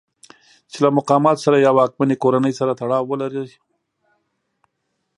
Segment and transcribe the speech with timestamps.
[0.71, 3.49] چې له مقاماتو سره یا واکمنې کورنۍ سره تړاو ولرئ.